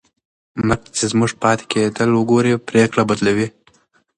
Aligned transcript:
مرګ 0.67 0.83
چې 0.97 1.03
زموږ 1.11 1.31
پاتې 1.41 1.63
کېدل 1.71 2.09
وګوري، 2.13 2.53
پرېکړه 2.69 3.03
بدلوي. 3.09 3.47